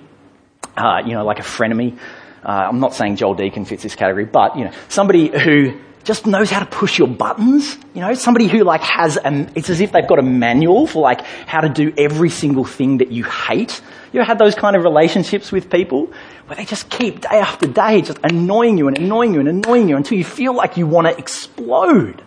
[0.75, 1.97] uh, you know, like a frenemy?
[2.43, 6.25] Uh, I'm not saying Joel Deacon fits this category, but, you know, somebody who just
[6.25, 7.77] knows how to push your buttons.
[7.93, 11.01] You know, somebody who like has a, it's as if they've got a manual for
[11.01, 13.81] like how to do every single thing that you hate.
[14.11, 16.11] You ever had those kind of relationships with people
[16.47, 19.89] where they just keep day after day just annoying you and annoying you and annoying
[19.89, 22.23] you until you feel like you want to explode?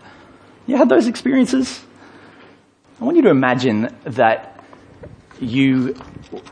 [0.66, 1.82] You had those experiences?
[3.00, 4.62] I want you to imagine that
[5.40, 5.96] you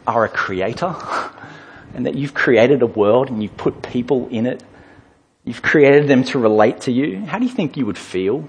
[0.07, 0.97] are a creator
[1.95, 4.65] and that you've created a world and you've put people in it
[5.45, 7.25] You've created them to relate to you.
[7.25, 8.49] How do you think you would feel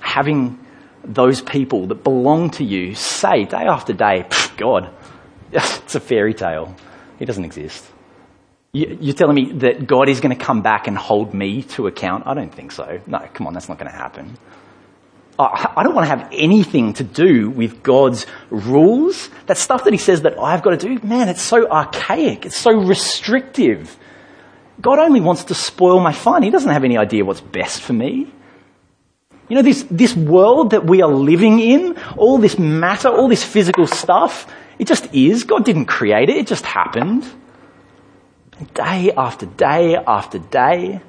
[0.00, 0.58] having
[1.04, 4.90] those people that belong to you say day after day, God,
[5.52, 6.74] it's a fairy tale.
[7.18, 7.84] He doesn't exist.
[8.72, 12.26] You're telling me that God is going to come back and hold me to account?
[12.26, 13.00] I don't think so.
[13.06, 14.36] No, come on, that's not going to happen.
[15.38, 19.30] I don't want to have anything to do with God's rules.
[19.46, 22.44] That stuff that He says that I've got to do, man, it's so archaic.
[22.44, 23.96] It's so restrictive.
[24.80, 26.42] God only wants to spoil my fun.
[26.42, 28.32] He doesn't have any idea what's best for me.
[29.48, 33.42] You know, this, this world that we are living in, all this matter, all this
[33.42, 34.46] physical stuff,
[34.78, 35.44] it just is.
[35.44, 37.24] God didn't create it, it just happened.
[38.74, 41.00] Day after day after day,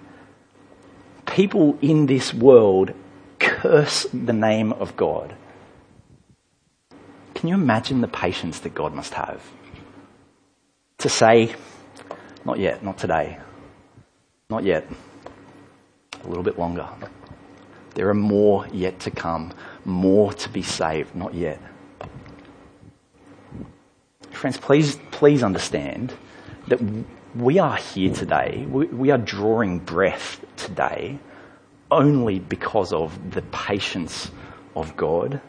[1.26, 2.94] people in this world
[3.40, 5.36] curse the name of God.
[7.34, 9.42] Can you imagine the patience that God must have?
[11.00, 11.56] To say,
[12.46, 13.40] not yet, not today.
[14.52, 14.88] Not yet.
[16.24, 16.90] A little bit longer.
[17.94, 19.54] There are more yet to come,
[19.86, 21.16] more to be saved.
[21.16, 21.62] Not yet.
[24.32, 26.14] Friends, please, please understand
[26.68, 26.80] that
[27.36, 28.66] we are here today.
[28.68, 31.20] We, we are drawing breath today
[31.92, 34.32] only because of the patience
[34.76, 35.42] of God.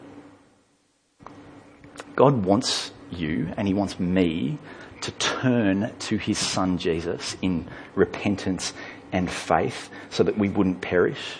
[2.15, 4.59] God wants you and He wants me
[5.01, 8.73] to turn to his son Jesus in repentance
[9.11, 11.37] and faith so that we wouldn't perish.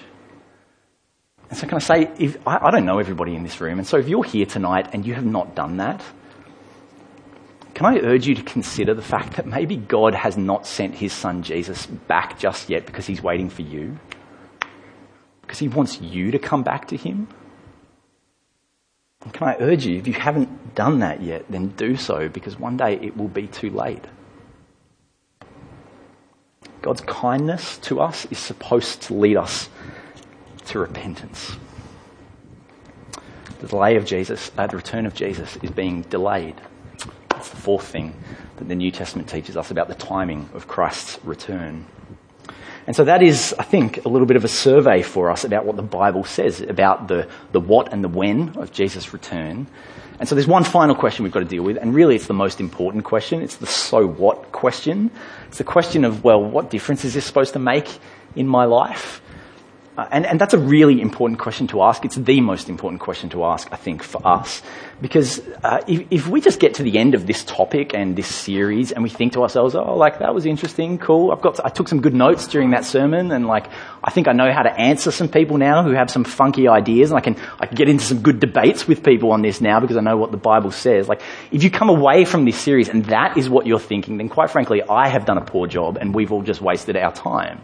[1.49, 3.87] And so, can I say, if, I, I don't know everybody in this room, and
[3.87, 6.01] so if you're here tonight and you have not done that,
[7.73, 11.13] can I urge you to consider the fact that maybe God has not sent his
[11.13, 13.97] son Jesus back just yet because he's waiting for you?
[15.41, 17.27] Because he wants you to come back to him?
[19.23, 22.57] And can I urge you, if you haven't done that yet, then do so because
[22.57, 24.03] one day it will be too late.
[26.81, 29.69] God's kindness to us is supposed to lead us
[30.67, 31.55] to repentance.
[33.59, 36.55] The delay of Jesus, uh, the return of Jesus is being delayed.
[37.29, 38.15] That's the fourth thing
[38.57, 41.85] that the New Testament teaches us about the timing of Christ's return.
[42.91, 45.63] And so that is, I think, a little bit of a survey for us about
[45.63, 49.65] what the Bible says about the, the what and the when of Jesus' return.
[50.19, 52.33] And so there's one final question we've got to deal with, and really it's the
[52.33, 53.41] most important question.
[53.41, 55.09] It's the so what question.
[55.47, 57.87] It's the question of, well, what difference is this supposed to make
[58.35, 59.21] in my life?
[59.97, 62.05] Uh, and, and that's a really important question to ask.
[62.05, 64.61] It's the most important question to ask, I think, for us.
[65.01, 68.33] Because uh, if, if, we just get to the end of this topic and this
[68.33, 71.31] series and we think to ourselves, oh, like, that was interesting, cool.
[71.31, 73.67] I've got, to, I took some good notes during that sermon and like,
[74.01, 77.11] I think I know how to answer some people now who have some funky ideas
[77.11, 79.81] and I can, I can get into some good debates with people on this now
[79.81, 81.09] because I know what the Bible says.
[81.09, 84.29] Like, if you come away from this series and that is what you're thinking, then
[84.29, 87.59] quite frankly, I have done a poor job and we've all just wasted our time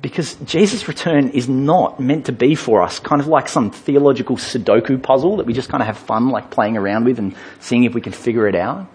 [0.00, 4.36] because Jesus' return is not meant to be for us kind of like some theological
[4.36, 7.84] Sudoku puzzle that we just kind of have fun like playing around with and seeing
[7.84, 8.86] if we can figure it out.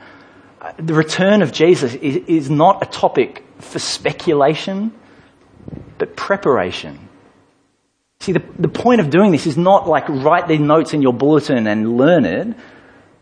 [0.62, 4.94] Uh, the return of Jesus is, is not a topic for speculation,
[5.98, 7.10] but preparation.
[8.22, 11.14] See, the, the point of doing this is not like write the notes in your
[11.14, 12.56] bulletin and learn it.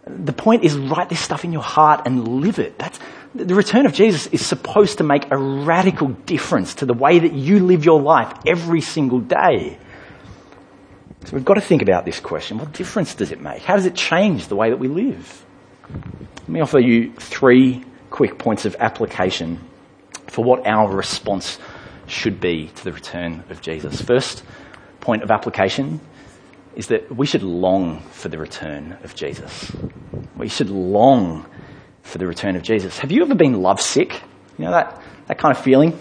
[0.05, 2.77] The point is write this stuff in your heart and live it.
[2.77, 2.99] That's,
[3.33, 7.33] The return of Jesus is supposed to make a radical difference to the way that
[7.33, 9.77] you live your life every single day.
[11.25, 12.57] So we've got to think about this question.
[12.57, 13.61] What difference does it make?
[13.61, 15.45] How does it change the way that we live?
[16.39, 19.59] Let me offer you three quick points of application
[20.27, 21.57] for what our response
[22.07, 24.01] should be to the return of Jesus.
[24.01, 24.43] First
[24.99, 26.01] point of application
[26.75, 29.71] is that we should long for the return of Jesus.
[30.35, 31.45] We should long
[32.03, 32.99] for the return of Jesus.
[32.99, 34.21] Have you ever been lovesick?
[34.57, 35.99] You know that, that kind of feeling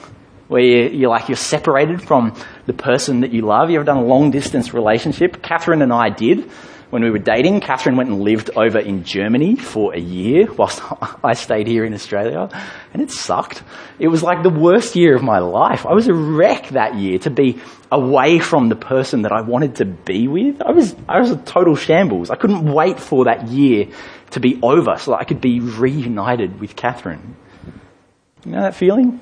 [0.48, 2.34] where you, are like you're separated from
[2.66, 3.70] the person that you love.
[3.70, 5.42] You ever done a long distance relationship?
[5.42, 6.50] Catherine and I did
[6.90, 7.60] when we were dating.
[7.60, 10.82] Catherine went and lived over in Germany for a year whilst
[11.24, 12.48] I stayed here in Australia,
[12.92, 13.62] and it sucked.
[13.98, 15.86] It was like the worst year of my life.
[15.86, 19.76] I was a wreck that year to be away from the person that I wanted
[19.76, 20.60] to be with.
[20.62, 22.30] I was, I was a total shambles.
[22.30, 23.88] I couldn't wait for that year
[24.30, 27.36] to be over so that I could be reunited with Catherine.
[28.44, 29.20] You know that feeling?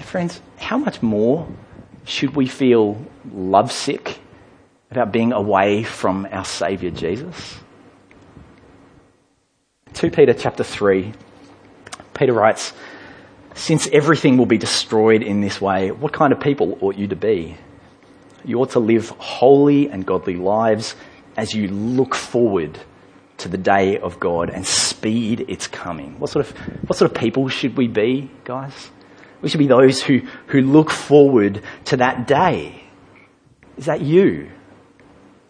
[0.00, 1.48] Friends, how much more
[2.04, 4.18] should we feel lovesick
[4.90, 7.58] about being away from our Saviour Jesus?
[9.94, 11.12] 2 Peter chapter 3,
[12.14, 12.72] Peter writes,
[13.54, 17.16] Since everything will be destroyed in this way, what kind of people ought you to
[17.16, 17.56] be?
[18.44, 20.96] You ought to live holy and godly lives
[21.36, 22.78] as you look forward
[23.38, 26.18] to the day of God and speed its coming.
[26.18, 26.56] What sort of,
[26.88, 28.90] what sort of people should we be, guys?
[29.40, 32.82] We should be those who, who look forward to that day.
[33.76, 34.50] Is that you?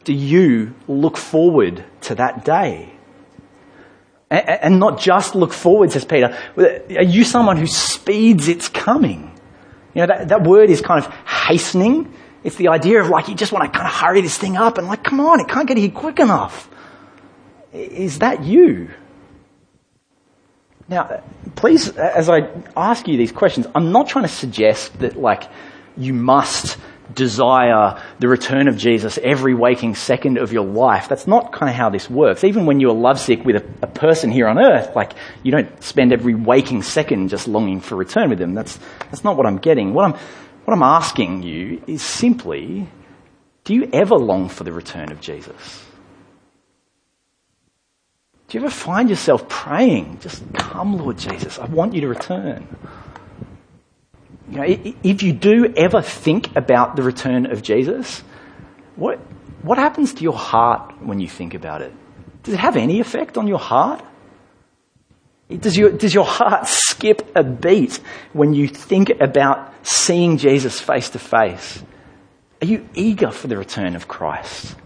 [0.05, 2.93] Do you look forward to that day?
[4.31, 6.37] And not just look forward, says Peter.
[6.57, 9.37] Are you someone who speeds its coming?
[9.95, 12.15] You know, that, that word is kind of hastening.
[12.45, 14.79] It's the idea of like, you just want to kind of hurry this thing up
[14.79, 16.71] and like, come on, it can't get here quick enough.
[17.73, 18.91] Is that you?
[20.89, 21.23] Now,
[21.57, 25.45] please, as I ask you these questions, I'm not trying to suggest that like
[25.97, 26.79] you must
[27.15, 31.09] desire the return of Jesus every waking second of your life.
[31.09, 32.45] That's not kind of how this works.
[32.45, 36.13] Even when you're lovesick with a, a, person here on earth, like you don't spend
[36.13, 38.55] every waking second just longing for return with them.
[38.55, 39.93] That's, that's not what I'm getting.
[39.95, 40.13] What I'm,
[40.65, 42.89] what I'm asking you is simply,
[43.65, 45.85] do you ever long for the return of Jesus?
[48.49, 52.67] Do you ever find yourself praying, just come, Lord Jesus, I want you to return?
[54.51, 58.23] You know, if you do ever think about the return of Jesus,
[58.97, 59.19] what,
[59.63, 61.93] what happens to your heart when you think about it?
[62.43, 64.03] Does it have any effect on your heart?
[65.49, 68.01] Does your, does your heart skip a beat
[68.33, 71.83] when you think about seeing Jesus face to face?
[72.63, 74.77] Are you eager for the return of Christ?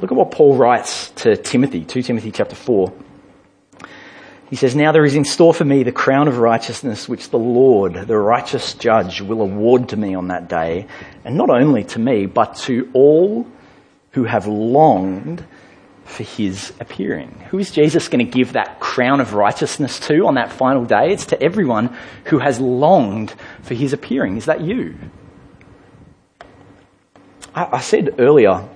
[0.00, 2.92] Look at what Paul writes to Timothy, 2 Timothy chapter 4.
[4.50, 7.38] He says, Now there is in store for me the crown of righteousness which the
[7.38, 10.88] Lord, the righteous judge, will award to me on that day,
[11.24, 13.46] and not only to me, but to all
[14.10, 15.44] who have longed
[16.04, 17.30] for his appearing.
[17.50, 21.12] Who is Jesus going to give that crown of righteousness to on that final day?
[21.12, 23.32] It's to everyone who has longed
[23.62, 24.36] for his appearing.
[24.36, 24.98] Is that you?
[27.54, 28.68] I, I said earlier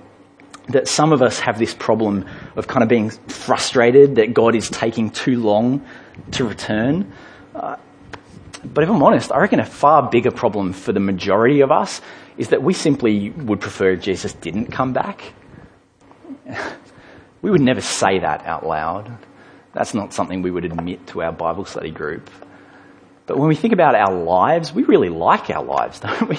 [0.69, 2.25] that some of us have this problem
[2.55, 5.85] of kind of being frustrated that God is taking too long
[6.31, 7.11] to return.
[7.53, 7.77] Uh,
[8.63, 12.01] but if I'm honest, I reckon a far bigger problem for the majority of us
[12.37, 15.33] is that we simply would prefer if Jesus didn't come back.
[17.41, 19.11] we would never say that out loud.
[19.73, 22.29] That's not something we would admit to our Bible study group.
[23.27, 26.37] But when we think about our lives, we really like our lives, don't we?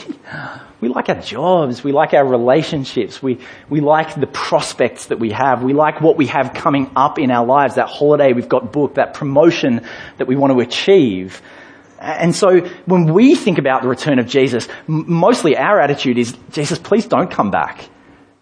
[0.81, 1.83] We like our jobs.
[1.83, 3.23] We like our relationships.
[3.23, 5.63] We, we like the prospects that we have.
[5.63, 8.97] We like what we have coming up in our lives, that holiday we've got booked,
[8.97, 9.87] that promotion
[10.19, 11.43] that we want to achieve.
[11.99, 16.79] And so when we think about the return of Jesus, mostly our attitude is, Jesus,
[16.79, 17.89] please don't come back.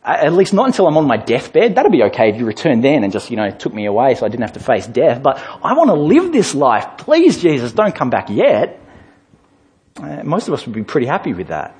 [0.04, 1.76] At least not until I'm on my deathbed.
[1.76, 4.26] That'd be okay if you returned then and just, you know, took me away so
[4.26, 5.22] I didn't have to face death.
[5.22, 6.98] But I want to live this life.
[6.98, 8.80] Please, Jesus, don't come back yet.
[9.96, 11.74] Uh, most of us would be pretty happy with that.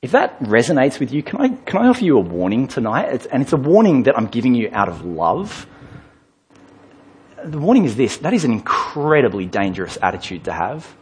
[0.00, 3.14] If that resonates with you, can I, can I offer you a warning tonight?
[3.14, 5.66] It's, and it's a warning that I'm giving you out of love.
[7.44, 10.94] The warning is this that is an incredibly dangerous attitude to have.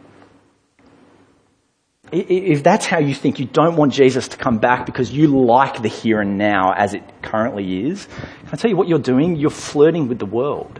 [2.11, 5.81] If that's how you think, you don't want Jesus to come back because you like
[5.81, 9.35] the here and now as it currently is, can I tell you what you're doing?
[9.35, 10.79] You're flirting with the world.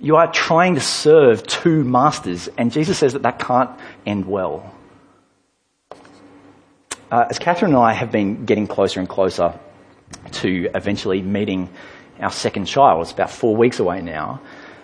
[0.00, 3.70] You are trying to serve two masters, and Jesus says that that can't
[4.04, 4.74] end well.
[7.10, 9.58] Uh, as Catherine and I have been getting closer and closer
[10.32, 11.68] to eventually meeting
[12.20, 13.02] our second child.
[13.02, 14.40] It's about four weeks away now.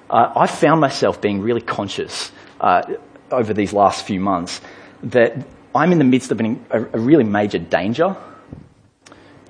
[0.09, 2.31] Uh, I found myself being really conscious
[2.61, 2.83] uh,
[3.31, 4.61] over these last few months
[5.03, 8.17] that I'm in the midst of an, a, a really major danger.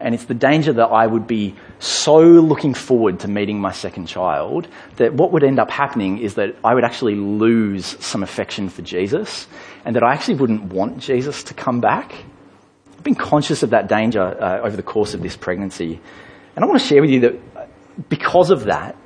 [0.00, 4.06] And it's the danger that I would be so looking forward to meeting my second
[4.06, 8.70] child that what would end up happening is that I would actually lose some affection
[8.70, 9.46] for Jesus
[9.84, 12.14] and that I actually wouldn't want Jesus to come back.
[12.96, 16.00] I've been conscious of that danger uh, over the course of this pregnancy.
[16.56, 18.96] And I want to share with you that because of that,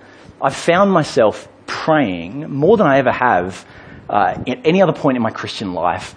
[0.41, 3.67] I've found myself praying more than I ever have
[4.09, 6.15] uh, at any other point in my Christian life,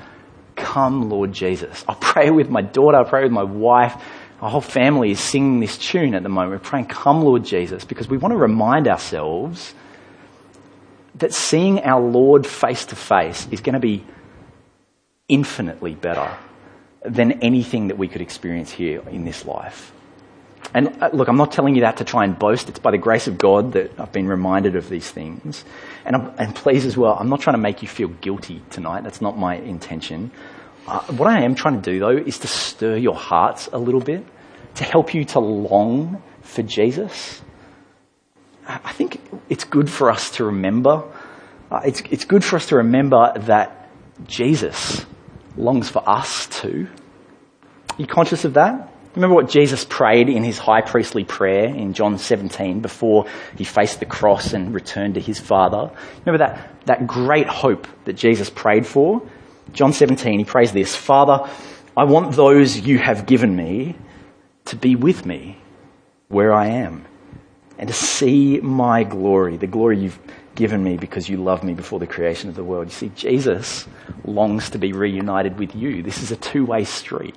[0.58, 1.86] come Lord Jesus.
[1.88, 3.95] I pray with my daughter, I pray with my wife.
[4.41, 6.51] Our whole family is singing this tune at the moment.
[6.51, 9.74] We're praying, come Lord Jesus, because we want to remind ourselves
[11.16, 14.05] that seeing our Lord face to face is going to be
[15.28, 16.30] infinitely better
[17.03, 19.91] than anything that we could experience here in this life.
[20.74, 22.70] And uh, look, I'm not telling you that to try and boast.
[22.70, 25.63] It's by the grace of God that I've been reminded of these things.
[26.05, 29.03] And, I'm, and please as well, I'm not trying to make you feel guilty tonight.
[29.03, 30.32] That's not my intention.
[30.88, 34.01] Uh, what I am trying to do though is to stir your hearts a little
[34.01, 34.26] bit,
[34.76, 37.41] to help you to long for Jesus.
[38.68, 41.03] I think it's good for us to remember.
[41.72, 43.89] Uh, it's, it's good for us to remember that
[44.26, 45.05] Jesus
[45.55, 46.88] longs for us too.
[47.91, 48.93] Are you conscious of that?
[49.18, 53.26] Remember what Jesus prayed in his high priestly prayer in John 17 before
[53.57, 55.89] he faced the cross and returned to his Father?
[56.24, 59.24] Remember that, that great hope that Jesus prayed for?
[59.74, 61.49] John 17, he prays this Father,
[61.97, 63.95] I want those you have given me
[64.65, 65.57] to be with me
[66.28, 67.03] where I am
[67.80, 70.20] and to see my glory, the glory you've
[70.53, 72.86] given me because you loved me before the creation of the world.
[72.86, 73.88] You see, Jesus
[74.26, 76.03] longs to be reunited with you.
[76.03, 77.34] This is a two way street.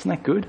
[0.00, 0.46] Isn't that good?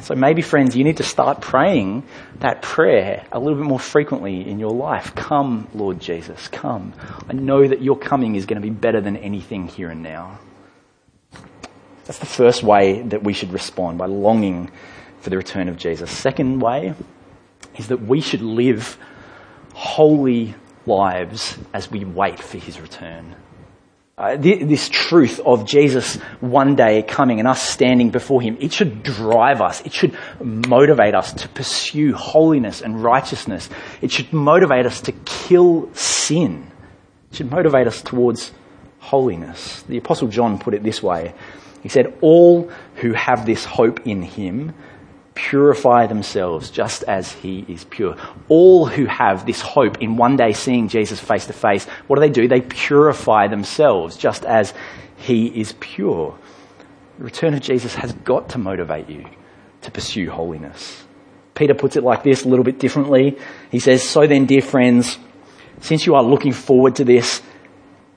[0.00, 2.04] So maybe, friends, you need to start praying
[2.38, 5.14] that prayer a little bit more frequently in your life.
[5.14, 6.94] Come, Lord Jesus, come.
[7.28, 10.38] I know that your coming is going to be better than anything here and now.
[12.06, 14.70] That's the first way that we should respond, by longing
[15.20, 16.10] for the return of Jesus.
[16.10, 16.94] Second way
[17.76, 18.96] is that we should live
[19.74, 20.54] holy
[20.86, 23.36] lives as we wait for his return.
[24.18, 29.02] Uh, this truth of Jesus one day coming and us standing before him, it should
[29.02, 29.80] drive us.
[29.86, 33.70] It should motivate us to pursue holiness and righteousness.
[34.02, 36.70] It should motivate us to kill sin.
[37.30, 38.52] It should motivate us towards
[38.98, 39.82] holiness.
[39.88, 41.32] The Apostle John put it this way.
[41.82, 44.74] He said, All who have this hope in him
[45.34, 48.16] purify themselves just as he is pure.
[48.48, 52.20] All who have this hope in one day seeing Jesus face to face, what do
[52.20, 52.48] they do?
[52.48, 54.74] They purify themselves just as
[55.16, 56.36] he is pure.
[57.18, 59.24] The return of Jesus has got to motivate you
[59.82, 61.04] to pursue holiness.
[61.54, 63.38] Peter puts it like this, a little bit differently.
[63.70, 65.18] He says, So then, dear friends,
[65.80, 67.42] since you are looking forward to this,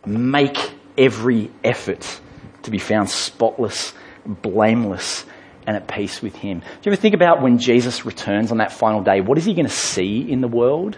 [0.06, 0.58] make
[0.98, 2.20] every effort
[2.64, 3.94] to be found spotless,
[4.26, 5.26] blameless,
[5.68, 6.60] and at peace with Him.
[6.60, 9.22] Do you ever think about when Jesus returns on that final day?
[9.22, 10.98] What is He going to see in the world?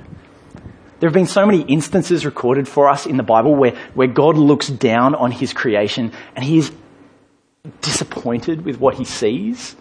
[1.00, 4.36] There have been so many instances recorded for us in the Bible where, where God
[4.36, 6.72] looks down on His creation and He is
[7.82, 9.76] disappointed with what He sees.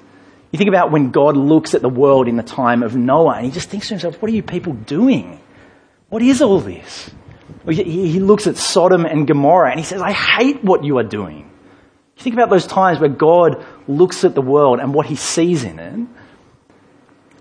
[0.52, 3.46] You think about when God looks at the world in the time of Noah and
[3.46, 5.40] He just thinks to Himself, what are you people doing?
[6.08, 7.10] What is all this?
[7.66, 11.50] He looks at Sodom and Gomorrah and He says, I hate what you are doing.
[12.16, 15.64] You think about those times where God looks at the world and what he sees
[15.64, 16.08] in it.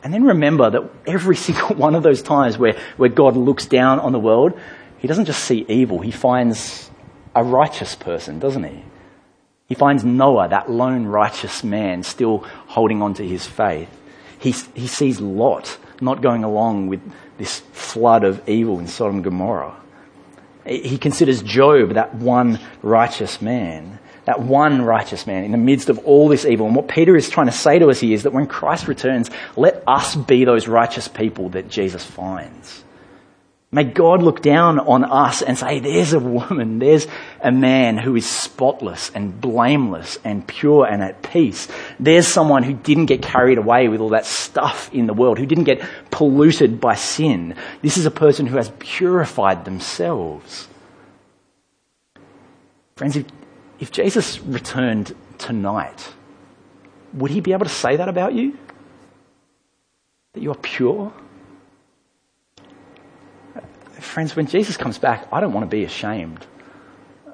[0.04, 4.00] And then remember that every single one of those times where, where God looks down
[4.00, 4.60] on the world,
[5.00, 6.90] he doesn't just see evil, he finds
[7.36, 8.84] a righteous person, doesn't he?
[9.68, 13.90] He finds Noah, that lone righteous man, still holding on to his faith.
[14.38, 17.02] He, he sees Lot not going along with
[17.38, 19.76] this flood of evil in Sodom and Gomorrah.
[20.66, 26.00] He considers Job that one righteous man that one righteous man in the midst of
[26.00, 26.68] all this evil.
[26.68, 29.30] And what Peter is trying to say to us here is that when Christ returns,
[29.56, 32.84] let us be those righteous people that Jesus finds.
[33.72, 37.08] May God look down on us and say, there's a woman, there's
[37.42, 41.68] a man who is spotless and blameless and pure and at peace.
[42.00, 45.46] There's someone who didn't get carried away with all that stuff in the world, who
[45.46, 47.56] didn't get polluted by sin.
[47.82, 50.70] This is a person who has purified themselves.
[52.96, 53.26] Friends, if,
[53.80, 56.14] if Jesus returned tonight,
[57.14, 58.58] would he be able to say that about you?
[60.34, 61.14] That you are pure?
[64.00, 66.46] Friends, when Jesus comes back, I don't want to be ashamed.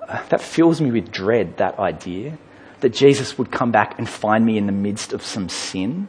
[0.08, 2.38] Uh, that fills me with dread, that idea
[2.82, 6.08] that Jesus would come back and find me in the midst of some sin.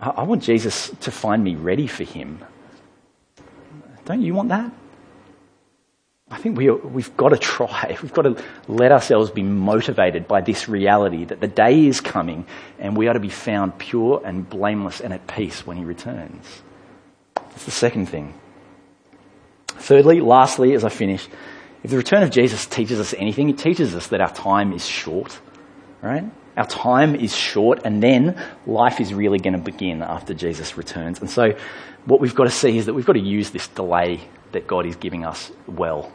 [0.00, 2.44] I, I want Jesus to find me ready for him.
[4.04, 4.72] Don't you want that?
[6.28, 7.96] I think we, we've got to try.
[8.02, 12.46] We've got to let ourselves be motivated by this reality that the day is coming
[12.80, 16.62] and we are to be found pure and blameless and at peace when He returns.
[17.36, 18.34] That's the second thing.
[19.68, 21.28] Thirdly, lastly, as I finish,
[21.84, 24.84] if the return of Jesus teaches us anything, it teaches us that our time is
[24.84, 25.38] short,
[26.02, 26.24] right?
[26.56, 31.20] Our time is short and then life is really going to begin after Jesus returns.
[31.20, 31.56] And so
[32.04, 34.22] what we've got to see is that we've got to use this delay
[34.56, 36.10] that God is giving us well.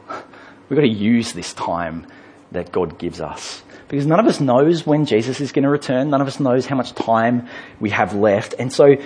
[0.68, 2.08] We've got to use this time
[2.52, 3.62] that God gives us.
[3.88, 6.10] Because none of us knows when Jesus is going to return.
[6.10, 7.48] None of us knows how much time
[7.80, 8.56] we have left.
[8.58, 8.98] And so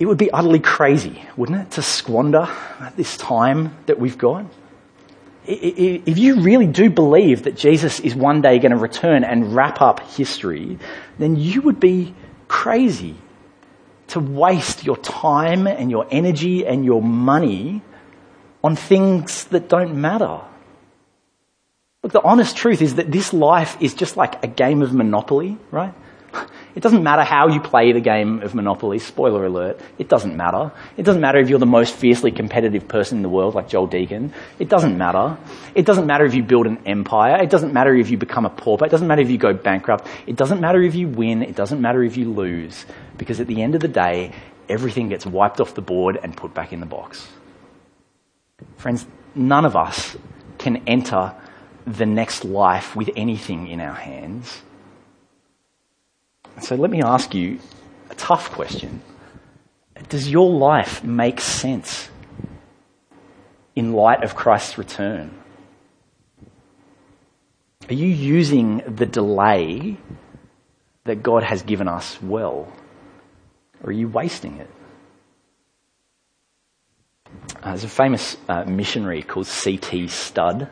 [0.00, 2.48] it would be utterly crazy, wouldn't it, to squander
[2.96, 4.44] this time that we've got?
[5.44, 9.80] If you really do believe that Jesus is one day going to return and wrap
[9.80, 10.80] up history,
[11.16, 12.12] then you would be
[12.48, 13.14] crazy
[14.08, 17.82] to waste your time and your energy and your money
[18.62, 20.40] on things that don't matter.
[22.02, 25.56] Look, the honest truth is that this life is just like a game of Monopoly,
[25.70, 25.94] right?
[26.74, 30.72] It doesn't matter how you play the game of Monopoly, spoiler alert, it doesn't matter.
[30.96, 33.88] It doesn't matter if you're the most fiercely competitive person in the world, like Joel
[33.88, 34.32] Deacon.
[34.58, 35.36] It doesn't matter.
[35.74, 37.42] It doesn't matter if you build an empire.
[37.42, 38.86] It doesn't matter if you become a pauper.
[38.86, 40.08] It doesn't matter if you go bankrupt.
[40.26, 41.42] It doesn't matter if you win.
[41.42, 42.86] It doesn't matter if you lose.
[43.18, 44.32] Because at the end of the day,
[44.66, 47.28] everything gets wiped off the board and put back in the box.
[48.76, 50.16] Friends, none of us
[50.58, 51.34] can enter
[51.86, 54.62] the next life with anything in our hands.
[56.60, 57.58] So let me ask you
[58.10, 59.02] a tough question.
[60.08, 62.08] Does your life make sense
[63.74, 65.38] in light of Christ's return?
[67.88, 69.96] Are you using the delay
[71.04, 72.72] that God has given us well?
[73.82, 74.70] Or are you wasting it?
[77.62, 80.08] Uh, there's a famous uh, missionary called C.T.
[80.08, 80.68] Studd,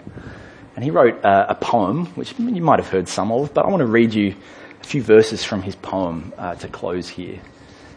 [0.75, 3.69] and he wrote uh, a poem, which you might have heard some of, but I
[3.69, 4.35] want to read you
[4.81, 7.41] a few verses from his poem uh, to close here.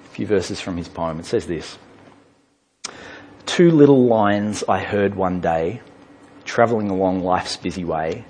[0.06, 1.20] A few verses from his poem.
[1.20, 1.80] It says this
[3.48, 5.82] Two little lines I heard one day,
[6.46, 8.24] travelling along life's busy way,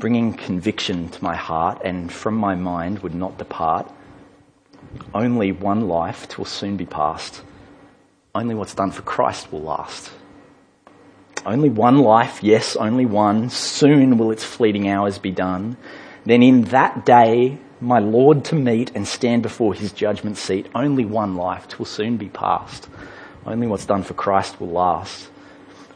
[0.00, 3.88] bringing conviction to my heart and from my mind would not depart.
[5.14, 7.42] Only one life twill soon be past
[8.36, 10.12] only what's done for Christ will last.
[11.46, 13.48] Only one life, yes, only one.
[13.48, 15.76] Soon will its fleeting hours be done.
[16.26, 20.66] Then in that day, my Lord to meet and stand before his judgment seat.
[20.74, 22.88] Only one life will soon be past.
[23.46, 25.30] Only what's done for Christ will last.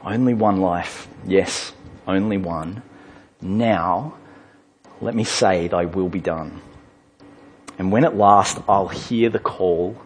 [0.02, 1.72] Only one life, yes,
[2.06, 2.82] only one.
[3.42, 4.14] Now,
[5.00, 6.62] let me say, thy will be done.
[7.78, 9.96] And when at last I'll hear the call,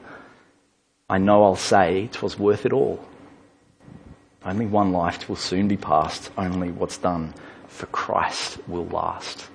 [1.14, 2.98] I know I'll say 'twas worth it all.
[4.44, 6.32] Only one life will soon be past.
[6.36, 7.34] Only what's done
[7.68, 9.46] for Christ will last.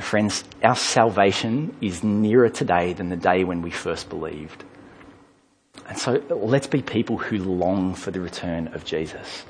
[0.00, 4.64] Friends, our salvation is nearer today than the day when we first believed.
[5.88, 9.44] And so let's be people who long for the return of Jesus.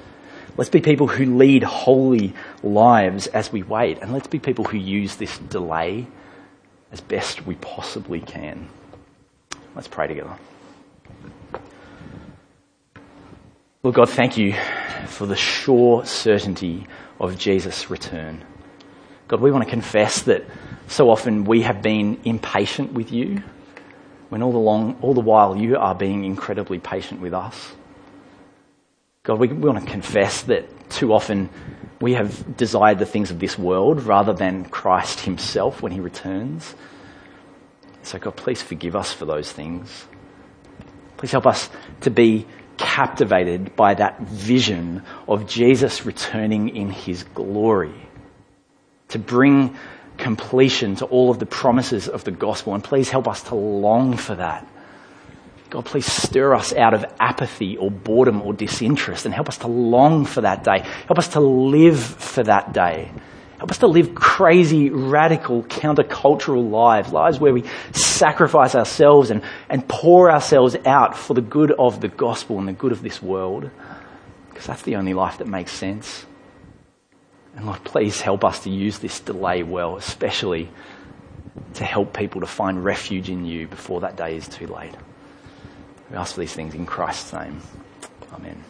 [0.58, 4.02] Let's be people who lead holy lives as we wait.
[4.02, 6.06] And let's be people who use this delay
[6.92, 8.68] as best we possibly can.
[9.74, 10.36] Let's pray together.
[13.82, 14.54] Lord God, thank you
[15.06, 16.86] for the sure certainty
[17.20, 18.44] of Jesus' return.
[19.28, 20.44] God, we want to confess that
[20.88, 23.42] so often we have been impatient with you
[24.30, 27.72] when all the, long, all the while you are being incredibly patient with us.
[29.22, 31.50] God, we, we want to confess that too often
[32.00, 36.74] we have desired the things of this world rather than Christ himself when he returns.
[38.02, 40.06] So God, please forgive us for those things.
[41.18, 41.68] Please help us
[42.00, 42.46] to be
[42.78, 47.94] captivated by that vision of Jesus returning in his glory
[49.08, 49.76] to bring
[50.16, 52.74] completion to all of the promises of the gospel.
[52.74, 54.66] And please help us to long for that.
[55.70, 59.66] God, please stir us out of apathy or boredom or disinterest and help us to
[59.66, 60.80] long for that day.
[61.06, 63.10] Help us to live for that day.
[63.58, 69.86] Help us to live crazy, radical, countercultural lives, lives where we sacrifice ourselves and, and
[69.88, 73.68] pour ourselves out for the good of the gospel and the good of this world.
[74.48, 76.24] Because that's the only life that makes sense.
[77.56, 80.70] And Lord, please help us to use this delay well, especially
[81.74, 84.94] to help people to find refuge in you before that day is too late.
[86.10, 87.60] We ask for these things in Christ's name.
[88.32, 88.62] Amen.